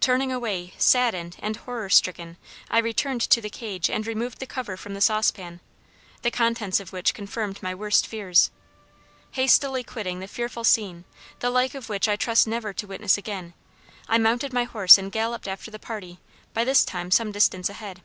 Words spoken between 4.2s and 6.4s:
the cover from the saucepan, the